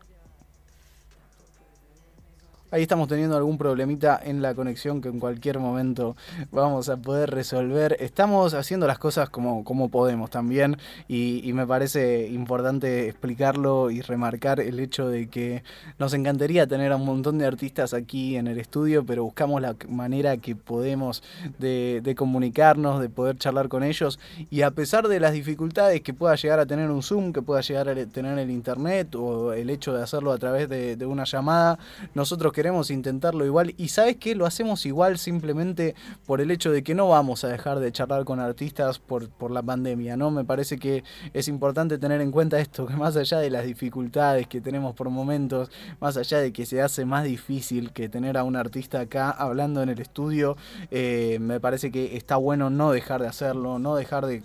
Ahí 2.70 2.82
estamos 2.82 3.08
teniendo 3.08 3.34
algún 3.34 3.56
problemita 3.56 4.20
en 4.22 4.42
la 4.42 4.54
conexión 4.54 5.00
que 5.00 5.08
en 5.08 5.20
cualquier 5.20 5.58
momento 5.58 6.16
vamos 6.52 6.90
a 6.90 6.98
poder 6.98 7.30
resolver. 7.30 7.96
Estamos 7.98 8.52
haciendo 8.52 8.87
las 8.87 8.98
cosas 8.98 9.30
como, 9.30 9.64
como 9.64 9.88
podemos 9.88 10.28
también 10.28 10.76
y, 11.08 11.50
me 11.54 11.66
parece 11.66 12.28
importante 12.28 13.08
explicarlo 13.08 13.90
y 13.90 14.02
remarcar 14.02 14.60
el 14.60 14.80
hecho 14.80 15.08
de 15.08 15.28
que 15.28 15.64
nos 15.98 16.12
encantaría 16.12 16.66
tener 16.66 16.92
a 16.92 16.96
un 16.96 17.06
montón 17.06 17.38
de 17.38 17.46
artistas 17.46 17.94
aquí 17.94 18.37
en 18.37 18.46
el 18.46 18.58
estudio, 18.58 19.04
pero 19.04 19.25
buscamos 19.25 19.62
la 19.62 19.75
manera 19.88 20.37
que 20.37 20.54
podemos 20.54 21.22
de, 21.58 22.14
comunicarnos, 22.18 23.00
de 23.00 23.08
poder 23.08 23.38
charlar 23.38 23.68
con 23.68 23.82
ellos 23.82 24.20
y 24.50 24.60
a 24.60 24.70
pesar 24.72 25.08
de 25.08 25.20
las 25.20 25.32
dificultades 25.32 26.02
que 26.02 26.12
pueda 26.12 26.34
llegar 26.37 26.60
a 26.60 26.66
tener 26.66 26.90
un 26.90 27.02
Zoom, 27.02 27.32
que 27.32 27.40
pueda 27.40 27.62
llegar 27.62 27.88
a 27.88 27.94
tener 28.06 28.38
el 28.38 28.50
Internet 28.50 29.14
o 29.14 29.54
el 29.54 29.70
hecho 29.70 29.94
de 29.94 30.02
hacerlo 30.02 30.32
a 30.32 30.38
través 30.38 30.68
de, 30.68 30.96
de 30.96 31.06
una 31.06 31.25
llamada, 31.25 31.78
nosotros 32.14 32.52
queremos 32.58 32.90
intentarlo 32.90 33.44
igual 33.44 33.72
y 33.76 33.86
sabes 33.86 34.16
que 34.16 34.34
lo 34.34 34.44
hacemos 34.44 34.84
igual 34.84 35.16
simplemente 35.18 35.94
por 36.26 36.40
el 36.40 36.50
hecho 36.50 36.72
de 36.72 36.82
que 36.82 36.92
no 36.92 37.08
vamos 37.08 37.44
a 37.44 37.48
dejar 37.48 37.78
de 37.78 37.92
charlar 37.92 38.24
con 38.24 38.40
artistas 38.40 38.98
por, 38.98 39.28
por 39.28 39.52
la 39.52 39.62
pandemia, 39.62 40.16
¿no? 40.16 40.32
Me 40.32 40.44
parece 40.44 40.76
que 40.76 41.04
es 41.34 41.46
importante 41.46 41.98
tener 41.98 42.20
en 42.20 42.32
cuenta 42.32 42.58
esto, 42.58 42.84
que 42.84 42.96
más 42.96 43.16
allá 43.16 43.38
de 43.38 43.50
las 43.50 43.64
dificultades 43.64 44.48
que 44.48 44.60
tenemos 44.60 44.96
por 44.96 45.08
momentos, 45.08 45.70
más 46.00 46.16
allá 46.16 46.40
de 46.40 46.52
que 46.52 46.66
se 46.66 46.82
hace 46.82 47.04
más 47.04 47.22
difícil 47.22 47.92
que 47.92 48.08
tener 48.08 48.36
a 48.36 48.42
un 48.42 48.56
artista 48.56 48.98
acá 48.98 49.30
hablando 49.30 49.80
en 49.80 49.90
el 49.90 50.00
estudio, 50.00 50.56
eh, 50.90 51.38
me 51.40 51.60
parece 51.60 51.92
que 51.92 52.16
está 52.16 52.38
bueno 52.38 52.70
no 52.70 52.90
dejar 52.90 53.20
de 53.20 53.28
hacerlo, 53.28 53.78
no 53.78 53.94
dejar 53.94 54.26
de 54.26 54.42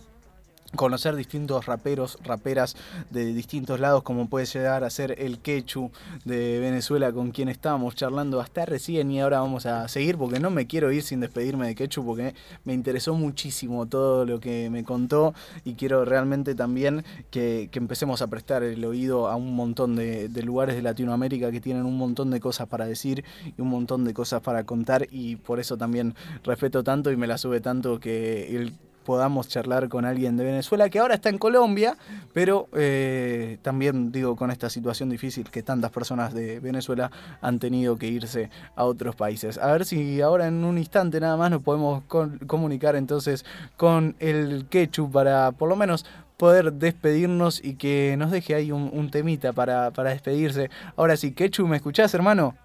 conocer 0.76 1.16
distintos 1.16 1.66
raperos, 1.66 2.18
raperas 2.24 2.76
de 3.10 3.34
distintos 3.34 3.80
lados, 3.80 4.04
como 4.04 4.28
puede 4.28 4.46
llegar 4.46 4.84
a 4.84 4.90
ser 4.90 5.16
el 5.20 5.40
Quechu 5.40 5.92
de 6.26 6.60
Venezuela, 6.60 7.12
con 7.12 7.32
quien 7.32 7.50
estábamos 7.50 7.96
charlando 7.96 8.40
hasta 8.40 8.66
recién. 8.66 9.12
Y 9.12 9.22
ahora 9.22 9.40
vamos 9.40 9.66
a 9.66 9.88
seguir 9.88 10.18
porque 10.18 10.40
no 10.40 10.50
me 10.50 10.68
quiero 10.68 10.92
ir 10.92 11.04
sin 11.04 11.20
despedirme 11.20 11.68
de 11.68 11.76
Quechu 11.76 12.06
porque 12.06 12.34
me 12.66 12.74
interesó 12.74 13.14
muchísimo 13.14 13.86
todo 13.86 14.26
lo 14.26 14.40
que 14.40 14.70
me 14.70 14.84
contó. 14.84 15.34
Y 15.64 15.74
quiero 15.76 16.06
realmente 16.06 16.56
también 16.56 17.04
que, 17.30 17.70
empecemos 17.74 18.22
a 18.22 18.28
prestar 18.28 18.64
el 18.64 18.86
oído 18.86 19.28
a 19.28 19.36
un 19.36 19.56
montón 19.56 19.98
de, 19.98 20.30
de 20.30 20.44
lugares 20.44 20.76
de 20.76 20.82
Latinoamérica 20.82 21.52
que 21.52 21.60
tienen 21.60 21.86
un 21.86 21.98
montón 21.98 22.32
de 22.32 22.40
cosas 22.40 22.68
para 22.68 22.86
decir 22.86 23.26
y 23.58 23.62
un 23.62 23.68
montón 23.68 24.06
de 24.06 24.14
cosas 24.14 24.42
para 24.42 24.64
contar. 24.64 25.08
Y 25.12 25.36
por 25.36 25.60
eso 25.60 25.78
también 25.78 26.16
respeto 26.44 26.84
tanto 26.84 27.12
y 27.12 27.18
me 27.18 27.28
la 27.28 27.38
sube 27.38 27.60
tanto 27.60 28.00
que 28.00 28.56
el 28.56 28.74
podamos 29.04 29.48
charlar 29.48 29.90
con 29.90 30.06
alguien 30.06 30.38
de 30.38 30.44
Venezuela 30.44 30.90
que 30.90 31.00
ahora 31.00 31.16
está 31.16 31.30
en 31.30 31.38
Colombia, 31.38 31.98
pero 32.34 32.68
eh, 32.74 33.58
también 33.62 34.12
digo 34.12 34.36
con 34.36 34.52
esta 34.52 34.70
situación 34.70 35.10
difícil 35.10 35.50
que 35.50 35.64
tantas 35.64 35.92
personas 35.92 36.34
de 36.34 36.60
Venezuela 36.60 37.12
han 37.42 37.60
tenido 37.60 37.98
que 37.98 38.08
irse 38.08 38.50
a 38.76 38.86
otros 38.86 39.16
países. 39.16 39.58
A 39.58 39.72
ver 39.72 39.86
si 39.86 40.22
ahora 40.22 40.48
en 40.48 40.64
un 40.64 40.78
instante 40.78 41.20
nada 41.20 41.38
más 41.38 41.52
nos 41.52 41.62
podemos 41.62 42.04
comunicar 42.48 42.96
entonces 42.96 43.46
con 43.78 44.16
el 44.20 44.66
Quechu 44.70 45.12
para 45.12 45.52
por 45.52 45.70
lo 45.70 45.76
menos 45.76 46.06
poder 46.38 46.74
despedirnos 46.74 47.64
y 47.64 47.76
que 47.76 48.16
nos 48.18 48.32
deje 48.32 48.56
ahí 48.56 48.72
un, 48.72 49.10
temita 49.12 49.54
para, 49.54 49.92
para 49.92 50.10
despedirse. 50.10 50.70
Ahora 50.96 51.16
sí, 51.16 51.32
Quechu, 51.32 51.68
¿me 51.68 51.78
escuchás 51.78 52.14
hermano? 52.14 52.56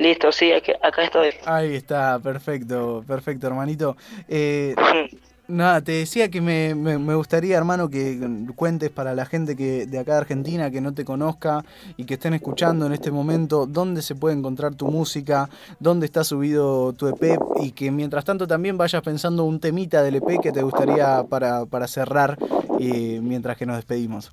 Listo, 0.00 0.32
sí, 0.32 0.50
acá 0.50 1.02
estoy. 1.02 1.28
Ahí 1.44 1.74
está, 1.74 2.18
perfecto, 2.20 3.04
perfecto, 3.06 3.46
hermanito. 3.46 3.98
Eh, 4.30 4.74
nada, 5.46 5.82
te 5.82 5.92
decía 5.92 6.30
que 6.30 6.40
me, 6.40 6.74
me, 6.74 7.14
gustaría, 7.14 7.58
hermano, 7.58 7.90
que 7.90 8.18
cuentes 8.56 8.88
para 8.88 9.14
la 9.14 9.26
gente 9.26 9.56
que 9.56 9.84
de 9.84 9.98
acá 9.98 10.12
de 10.12 10.18
Argentina 10.20 10.70
que 10.70 10.80
no 10.80 10.94
te 10.94 11.04
conozca 11.04 11.66
y 11.98 12.06
que 12.06 12.14
estén 12.14 12.32
escuchando 12.32 12.86
en 12.86 12.94
este 12.94 13.10
momento 13.10 13.66
dónde 13.66 14.00
se 14.00 14.14
puede 14.14 14.36
encontrar 14.36 14.74
tu 14.74 14.86
música, 14.86 15.50
dónde 15.80 16.06
está 16.06 16.24
subido 16.24 16.94
tu 16.94 17.06
EP 17.06 17.38
y 17.60 17.72
que 17.72 17.90
mientras 17.90 18.24
tanto 18.24 18.46
también 18.46 18.78
vayas 18.78 19.02
pensando 19.02 19.44
un 19.44 19.60
temita 19.60 20.02
del 20.02 20.14
EP 20.14 20.40
que 20.40 20.50
te 20.50 20.62
gustaría 20.62 21.24
para, 21.28 21.66
para 21.66 21.86
cerrar 21.86 22.38
eh, 22.80 23.20
mientras 23.22 23.58
que 23.58 23.66
nos 23.66 23.76
despedimos. 23.76 24.32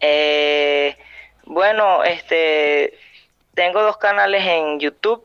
Eh, 0.00 0.96
bueno, 1.46 2.02
este 2.02 2.92
tengo 3.60 3.82
dos 3.82 3.98
canales 3.98 4.42
en 4.42 4.80
YouTube, 4.80 5.22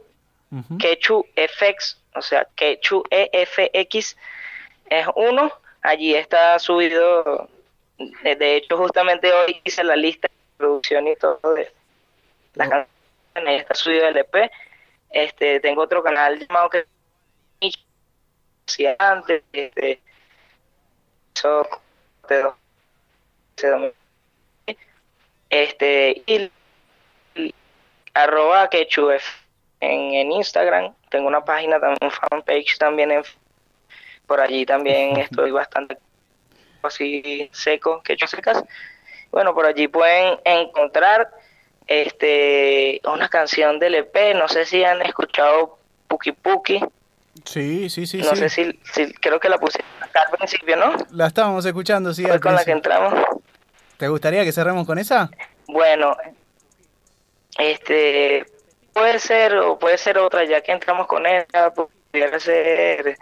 Quechu 0.78 1.26
FX, 1.38 1.98
o 2.16 2.22
sea, 2.22 2.46
Quechu 2.58 3.02
EFX 3.10 4.18
es 4.90 5.08
uno, 5.16 5.54
allí 5.82 6.14
está 6.14 6.60
subido, 6.60 7.48
de 7.98 8.56
hecho 8.58 8.76
justamente 8.76 9.32
hoy 9.32 9.62
hice 9.64 9.86
la 9.86 9.96
lista 9.96 10.28
de 10.28 10.58
producción 10.58 11.08
y 11.08 11.16
todo 11.16 11.54
de 11.54 11.72
las 12.56 12.68
oh. 12.68 12.72
canciones, 12.72 13.62
está 13.62 13.74
subido 13.74 14.06
el 14.10 14.18
EP, 14.18 14.52
este, 15.12 15.62
tengo 15.62 15.84
otro 15.84 16.04
canal 16.04 16.38
llamado 16.38 16.70
que 16.72 16.86
antes, 19.00 19.44
este, 19.54 20.02
este, 25.50 26.24
y 26.26 26.52
arroba 28.16 28.70
quechuf 28.70 29.24
en, 29.80 30.16
en, 30.16 30.32
Instagram. 30.32 30.96
Tengo 31.10 31.28
una 31.28 31.46
página, 31.46 31.78
un 32.02 32.12
fanpage 32.12 32.80
también 32.80 33.12
en, 33.12 33.24
por 34.26 34.42
allí 34.42 34.66
también 34.66 35.18
estoy 35.20 35.52
bastante 35.52 35.98
así 36.82 37.50
seco, 37.52 38.02
quechu 38.04 38.28
secas. 38.28 38.64
Bueno, 39.32 39.54
por 39.54 39.66
allí 39.66 39.88
pueden 39.88 40.40
encontrar 40.46 41.30
este 41.88 43.02
una 43.06 43.30
canción 43.30 43.80
del 43.80 43.96
EP, 43.96 44.36
no 44.36 44.48
sé 44.48 44.66
si 44.66 44.84
han 44.84 45.02
escuchado 45.02 45.78
Puki 46.08 46.32
Puki. 46.32 46.82
Sí, 47.44 47.90
sí, 47.90 48.08
sí. 48.08 48.20
No 48.20 48.36
sé 48.36 48.50
si, 48.50 48.80
si, 48.94 49.12
creo 49.14 49.40
que 49.40 49.50
la 49.50 49.58
puse 49.58 49.84
acá 50.00 50.22
al 50.26 50.38
principio, 50.38 50.78
¿no? 50.78 50.96
La 51.12 51.28
estábamos 51.28 51.66
escuchando, 51.66 52.14
sí. 52.14 52.24
con 52.40 52.56
la 52.56 52.64
que 52.64 52.72
entramos. 52.72 53.14
¿Te 53.98 54.08
gustaría 54.08 54.44
que 54.44 54.52
cerremos 54.52 54.86
con 54.86 54.98
esa? 54.98 55.30
Bueno, 55.68 56.16
este 57.58 58.46
puede 58.94 59.20
ser 59.20 59.56
o 59.58 59.78
puede 59.78 59.98
ser 59.98 60.18
otra 60.18 60.44
ya 60.46 60.62
que 60.62 60.72
entramos 60.72 61.08
con 61.08 61.26
ella 61.26 61.74
podría 61.74 62.40
ser 62.40 63.18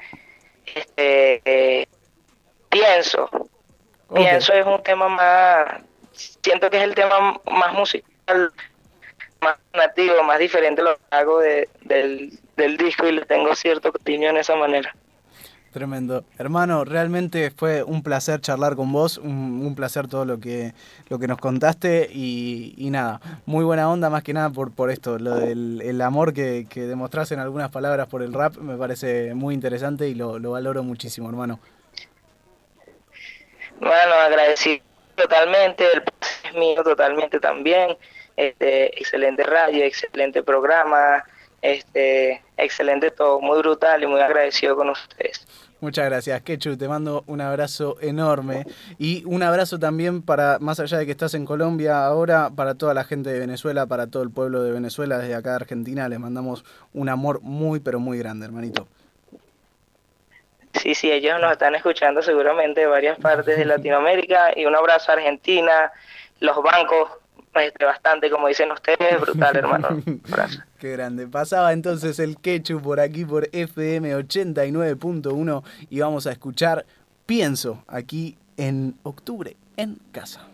este 0.65 1.41
eh, 1.45 1.87
pienso 2.69 3.29
pienso 4.13 4.53
es 4.53 4.65
un 4.65 4.81
tema 4.83 5.07
más 5.07 5.81
siento 6.13 6.69
que 6.69 6.77
es 6.77 6.83
el 6.83 6.95
tema 6.95 7.39
más 7.51 7.73
musical 7.73 8.51
más 9.41 9.57
nativo 9.73 10.23
más 10.23 10.39
diferente 10.39 10.81
lo 10.81 10.95
que 10.95 11.03
hago 11.11 11.39
de, 11.39 11.69
del, 11.81 12.31
del 12.55 12.77
disco 12.77 13.07
y 13.07 13.13
le 13.13 13.25
tengo 13.25 13.55
cierto 13.55 13.91
cariño 13.91 14.29
en 14.29 14.37
esa 14.37 14.55
manera 14.55 14.95
Tremendo. 15.73 16.23
Hermano, 16.37 16.85
realmente 16.85 17.49
fue 17.49 17.81
un 17.81 18.03
placer 18.03 18.39
charlar 18.39 18.75
con 18.75 18.93
vos, 18.93 19.17
un, 19.17 19.73
placer 19.75 20.07
todo 20.07 20.23
lo 20.23 20.39
que, 20.39 20.73
lo 21.09 21.17
que 21.17 21.27
nos 21.27 21.39
contaste 21.39 22.07
y, 22.13 22.89
nada, 22.91 23.19
muy 23.47 23.65
buena 23.65 23.89
onda 23.89 24.11
más 24.11 24.21
que 24.21 24.33
nada 24.33 24.51
por, 24.51 24.71
por 24.71 24.91
esto, 24.91 25.17
lo 25.17 25.33
del 25.35 25.81
el 25.81 25.99
amor 26.01 26.31
que, 26.31 26.67
que 26.69 26.81
demostrás 26.81 27.31
en 27.31 27.39
algunas 27.39 27.71
palabras 27.71 28.07
por 28.07 28.21
el 28.21 28.33
rap 28.33 28.55
me 28.57 28.77
parece 28.77 29.33
muy 29.33 29.55
interesante 29.55 30.07
y 30.07 30.13
lo, 30.13 30.39
valoro 30.39 30.83
muchísimo, 30.83 31.27
hermano. 31.27 31.59
Bueno, 33.79 34.13
agradecido 34.13 34.83
totalmente, 35.15 35.85
el 35.91 36.03
es 36.43 36.53
mío 36.53 36.83
totalmente 36.83 37.39
también, 37.39 37.97
este, 38.37 38.95
excelente 38.99 39.41
radio, 39.41 39.83
excelente 39.83 40.43
programa, 40.43 41.23
este, 41.63 42.43
excelente 42.58 43.10
todo, 43.10 43.39
muy 43.39 43.58
brutal 43.60 44.03
y 44.03 44.08
muy 44.08 44.20
agradecido 44.20 44.75
con 44.75 44.89
ustedes. 44.89 45.48
Muchas 45.79 46.05
gracias, 46.05 46.41
Quechu. 46.41 46.77
Te 46.77 46.88
mando 46.88 47.24
un 47.25 47.41
abrazo 47.41 47.98
enorme. 48.01 48.65
Y 49.00 49.24
un 49.25 49.43
abrazo 49.43 49.79
también 49.79 50.22
para, 50.22 50.60
más 50.60 50.79
allá 50.79 50.98
de 50.98 51.05
que 51.05 51.12
estás 51.12 51.34
en 51.34 51.46
Colombia 51.46 52.05
ahora, 52.05 52.50
para 52.55 52.75
toda 52.75 52.93
la 52.93 53.05
gente 53.05 53.32
de 53.32 53.39
Venezuela, 53.39 53.86
para 53.86 54.08
todo 54.08 54.24
el 54.24 54.29
pueblo 54.29 54.62
de 54.62 54.72
Venezuela, 54.72 55.17
desde 55.17 55.36
acá 55.36 55.51
de 55.51 55.55
Argentina, 55.55 56.08
les 56.10 56.20
mandamos 56.20 56.63
un 56.93 57.10
amor 57.10 57.41
muy, 57.41 57.79
pero 57.79 58.00
muy 58.00 58.17
grande, 58.17 58.46
hermanito. 58.46 58.88
Sí, 60.74 60.96
sí, 60.96 61.12
ellos 61.12 61.39
nos 61.39 61.51
están 61.53 61.75
escuchando 61.75 62.22
seguramente 62.22 62.82
de 62.82 62.88
varias 62.88 63.17
partes 63.20 63.58
de 63.58 63.65
Latinoamérica. 63.74 64.51
Y 64.58 64.65
un 64.65 64.75
abrazo 64.75 65.12
a 65.12 65.15
Argentina, 65.15 65.91
los 66.39 66.62
bancos, 66.62 67.10
este, 67.55 67.86
bastante, 67.86 68.29
como 68.29 68.48
dicen 68.48 68.72
ustedes, 68.72 69.22
brutal, 69.22 69.55
hermano. 69.55 70.01
Qué 70.79 70.91
grande. 70.91 71.27
Pasaba 71.27 71.74
entonces 71.74 72.19
el 72.19 72.38
Quechu 72.38 72.81
por 72.81 73.00
aquí 73.00 73.25
por 73.25 73.50
FM 73.51 74.15
89.1 74.15 75.63
y 75.89 76.00
vamos 76.00 76.27
a 76.27 76.31
escuchar 76.31 76.86
Pienso 77.25 77.83
aquí 77.88 78.38
en 78.57 78.95
octubre 79.03 79.55
en 79.77 79.98
casa. 80.12 80.52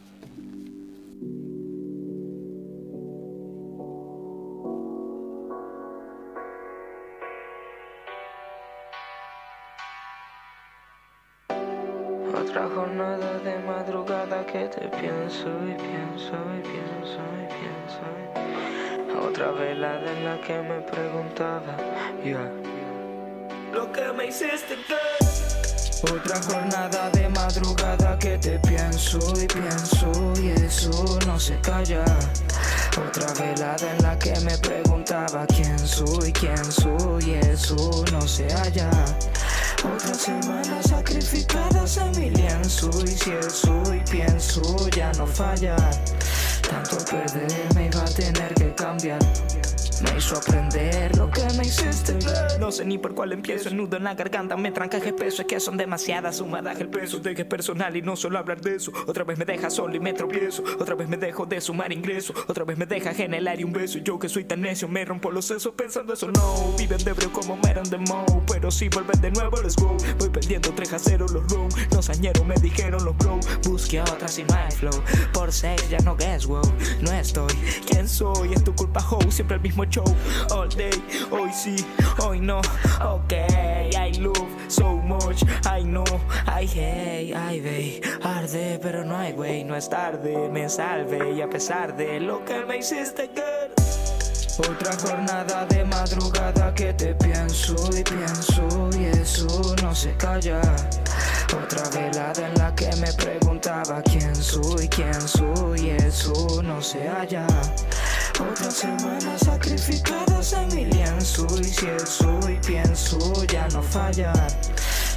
Otra 12.42 12.70
jornada 12.74 13.38
de 13.40 13.60
madrugada 13.60 14.46
que 14.46 14.66
te 14.70 14.88
pienso 14.88 15.50
y 15.68 15.74
pienso 15.74 16.38
y 16.56 16.62
pienso 16.62 17.20
y 17.36 17.46
pienso. 17.60 19.28
Otra 19.28 19.52
velada 19.52 20.12
en 20.12 20.24
la 20.24 20.40
que 20.40 20.62
me 20.62 20.80
preguntaba, 20.82 21.76
yeah. 22.24 22.50
Lo 23.74 23.92
que 23.92 24.14
me 24.14 24.28
hiciste 24.28 24.78
que 24.88 26.14
Otra 26.14 26.42
jornada 26.42 27.10
de 27.10 27.28
madrugada 27.28 28.18
que 28.18 28.38
te 28.38 28.58
pienso 28.60 29.20
y 29.36 29.46
pienso 29.46 30.34
y 30.42 30.52
eso 30.52 31.20
no 31.28 31.38
se 31.38 31.60
calla. 31.60 32.06
Otra 33.06 33.34
velada 33.34 33.92
en 33.92 34.02
la 34.02 34.18
que 34.18 34.40
me 34.40 34.58
preguntaba 34.60 35.46
quién 35.48 35.78
soy, 35.78 36.32
quién 36.32 36.64
soy, 36.72 37.34
eso 37.34 38.06
no 38.14 38.22
se 38.22 38.48
halla. 38.54 38.90
Otra 39.84 40.14
semana 40.14 40.84
sacrificadas 40.84 41.98
en 41.98 42.12
mi 42.20 42.30
lienzo 42.32 42.90
Y 43.06 43.08
si 43.08 43.32
eso 43.32 43.82
y 43.94 44.00
pienso 44.12 44.90
ya 44.90 45.12
no 45.14 45.26
falla. 45.26 45.78
Tanto 46.70 46.98
perder 47.06 47.74
me 47.76 47.86
iba 47.86 48.02
a 48.02 48.10
tener 48.10 48.54
que 48.56 48.74
cambiar 48.76 49.20
me 50.02 50.18
hizo 50.18 50.36
aprender 50.36 51.18
lo 51.18 51.30
que 51.30 51.44
me 51.58 51.64
hiciste. 51.66 52.18
No 52.60 52.72
sé 52.72 52.86
ni 52.86 52.98
por 52.98 53.14
cuál 53.14 53.34
empiezo, 53.34 53.70
el 53.70 53.78
nudo 53.78 53.98
en 53.98 54.04
la 54.04 54.16
garganta 54.16 54.56
me 54.58 54.72
tranca 54.72 54.98
el 54.98 55.16
peso. 55.16 55.42
Es 55.42 55.48
que 55.48 55.60
son 55.60 55.78
demasiadas 55.78 56.38
sumadas 56.38 56.80
el 56.80 56.90
peso 56.90 57.20
de 57.20 57.36
que 57.36 57.42
es 57.44 57.48
personal 57.48 57.96
y 57.96 58.02
no 58.02 58.16
solo 58.16 58.40
hablar 58.40 58.62
de 58.62 58.76
eso. 58.76 58.92
Otra 59.08 59.24
vez 59.24 59.38
me 59.38 59.46
deja 59.46 59.70
solo 59.70 59.96
y 59.96 60.00
me 60.00 60.14
tropiezo. 60.14 60.64
Otra 60.80 60.96
vez 60.96 61.08
me 61.08 61.18
dejo 61.18 61.46
de 61.46 61.62
sumar 61.62 61.92
ingresos 61.92 62.36
Otra 62.48 62.64
vez 62.64 62.78
me 62.78 62.86
deja 62.86 63.14
generar 63.14 63.60
y 63.60 63.64
un 63.64 63.74
beso. 63.74 64.00
Yo 64.00 64.20
que 64.20 64.30
soy 64.30 64.44
tan 64.46 64.62
necio 64.62 64.88
me 64.88 65.06
rompo 65.06 65.32
los 65.32 65.46
sesos 65.46 65.74
pensando 65.76 66.14
eso. 66.14 66.32
No 66.32 66.76
Viven 66.78 67.04
de 67.04 67.14
breo 67.14 67.32
como 67.32 67.58
Meron 67.58 67.90
de 67.90 67.98
Mo 67.98 68.26
Pero 68.52 68.72
si 68.72 68.90
vuelven 68.90 69.20
de 69.22 69.32
nuevo 69.32 69.62
let's 69.62 69.76
go. 69.76 69.96
Voy 70.20 70.30
perdiendo 70.30 70.74
3 70.74 70.94
a 70.94 71.00
0 71.00 71.26
los 71.32 71.52
room 71.52 71.70
Los 71.92 72.10
añeros 72.10 72.46
me 72.46 72.56
dijeron 72.56 73.04
los 73.04 73.18
bro. 73.18 73.40
Busque 73.64 74.00
a 74.00 74.04
otra 74.04 74.28
sin 74.28 74.46
my 74.48 74.72
flow. 74.76 75.02
Por 75.34 75.52
seis 75.52 75.90
ya 75.90 76.00
no 76.00 76.16
guess 76.16 76.46
wow. 76.46 76.62
No 77.02 77.12
estoy, 77.12 77.54
¿quién 77.90 78.08
soy? 78.08 78.54
Es 78.54 78.64
tu 78.64 78.74
culpa 78.76 79.06
ho. 79.10 79.20
Siempre 79.32 79.56
el 79.58 79.62
mismo 79.62 79.89
show 79.90 80.06
all 80.52 80.68
day. 80.68 80.92
Hoy 81.32 81.52
sí, 81.52 81.76
hoy 82.20 82.40
no. 82.40 82.62
Ok, 83.02 83.34
I 83.34 84.12
love 84.20 84.48
so 84.68 84.96
much. 84.98 85.44
I 85.66 85.84
know, 85.84 86.06
I 86.48 86.66
hate, 86.66 87.34
I 87.34 87.60
ve. 87.60 88.02
Arde, 88.24 88.80
pero 88.82 89.04
no 89.04 89.18
hay 89.18 89.34
güey, 89.34 89.64
no 89.64 89.76
es 89.76 89.90
tarde. 89.90 90.50
Me 90.50 90.70
salve 90.70 91.34
y 91.34 91.42
a 91.42 91.50
pesar 91.50 91.96
de 91.96 92.20
lo 92.20 92.44
que 92.46 92.66
me 92.66 92.78
hiciste, 92.78 93.30
girl. 93.34 93.74
Otra 94.60 94.92
jornada 94.98 95.66
de 95.68 95.86
madrugada 95.86 96.74
que 96.76 96.94
te 96.94 97.16
pienso 97.16 97.76
y 97.98 98.04
pienso 98.04 98.90
y 99.00 99.06
eso 99.06 99.76
no 99.82 99.96
se 99.96 100.14
calla. 100.18 100.60
Otra 101.58 101.90
velada 101.90 102.46
en 102.46 102.54
la 102.56 102.76
que 102.76 102.94
me 102.98 103.12
preguntaba 103.14 104.02
quién 104.02 104.36
soy, 104.36 104.90
quién 104.90 105.14
soy, 105.14 105.80
y 105.80 105.90
eso 105.92 106.62
no 106.62 106.82
se 106.82 107.08
halla. 107.08 107.48
Otra 108.40 108.72
semana 108.72 109.38
sacrificadas 109.38 110.54
en 110.54 110.74
mi 110.74 110.86
lienzo 110.86 111.46
y 111.60 111.64
si 111.66 111.88
eso 111.88 112.40
y 112.50 112.56
pienso 112.66 113.44
ya 113.46 113.68
no 113.70 113.84
fallar. 113.84 114.48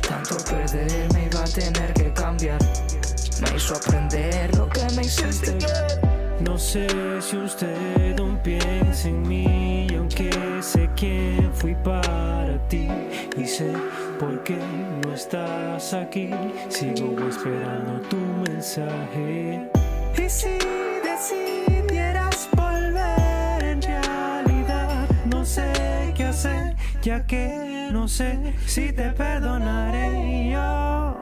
Tanto 0.08 0.36
perder 0.44 1.12
me 1.14 1.26
iba 1.26 1.40
a 1.40 1.44
tener 1.44 1.92
que 1.94 2.12
cambiar. 2.12 2.58
Me 3.40 3.56
hizo 3.56 3.76
aprender 3.76 4.56
lo 4.56 4.68
que 4.68 4.84
me 4.96 5.02
hiciste. 5.02 5.56
No 6.40 6.58
sé 6.58 6.88
si 7.20 7.36
usted 7.36 8.18
aún 8.18 8.36
piensa 8.38 9.08
en 9.08 9.22
mí, 9.22 9.86
y 9.88 9.94
aunque 9.94 10.30
sé 10.60 10.90
quién 10.96 11.52
fui 11.54 11.76
para 11.76 12.58
ti 12.68 12.88
y 13.36 13.46
sé 13.46 13.72
por 14.18 14.42
qué 14.42 14.58
no 15.04 15.14
estás 15.14 15.94
aquí, 15.94 16.30
sigo 16.68 17.28
esperando 17.28 18.00
tu 18.08 18.16
mensaje. 18.16 19.70
Y 20.18 20.28
si 20.28 20.58
ya 27.02 27.26
que 27.26 27.88
no 27.90 28.06
sé 28.06 28.54
si 28.64 28.92
te 28.92 29.10
perdonaré 29.10 30.50
yo 30.52 31.16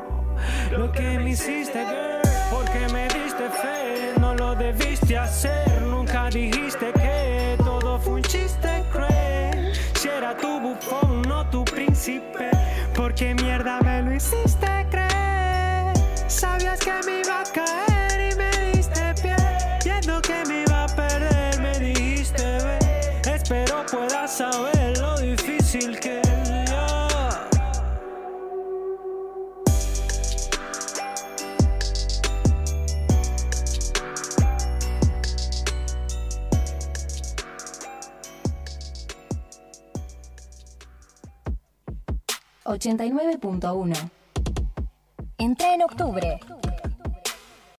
lo 0.77 0.93
que 0.93 1.19
me 1.19 1.31
hiciste, 1.31 1.85
girl, 1.87 2.21
porque 2.51 2.93
me 2.93 3.05
diste 3.05 3.49
fe, 3.49 4.21
no 4.21 4.35
lo 4.35 4.55
debiste 4.55 5.17
hacer, 5.17 5.81
nunca 5.83 6.29
dijiste 6.29 6.93
que 6.93 7.57
todo 7.65 7.99
fue 7.99 8.15
un 8.15 8.23
chiste 8.23 8.85
cruel. 8.93 9.73
Si 9.95 10.09
era 10.09 10.37
tu 10.37 10.61
bufón, 10.61 11.23
no 11.23 11.49
tu 11.49 11.65
príncipe, 11.65 12.51
porque 12.95 13.35
mierda 13.35 13.81
me 13.81 14.03
lo 14.03 14.15
hiciste 14.15 14.87
creer. 14.91 15.95
Sabías 16.27 16.79
que 16.79 16.93
me 17.07 17.21
iba 17.21 17.41
a 17.41 17.45
caer 17.45 18.33
y 18.33 18.37
me 18.37 18.73
diste 18.73 19.15
pie, 19.23 19.37
viendo 19.85 20.21
que 20.21 20.45
me 20.47 20.63
iba 20.63 20.85
a 20.85 20.89
perder, 20.89 21.61
me 21.61 21.79
dijiste 21.79 22.43
ve, 22.43 23.35
espero 23.35 23.85
puedas 23.91 24.31
saber 24.37 24.80
difícil 25.73 26.01
que 26.01 26.21
89.1. 42.65 44.11
Entra 45.39 45.75
en 45.75 45.83
octubre. 45.83 46.60